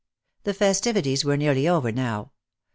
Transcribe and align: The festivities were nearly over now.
The 0.45 0.55
festivities 0.55 1.23
were 1.23 1.37
nearly 1.37 1.67
over 1.67 1.91
now. 1.91 2.31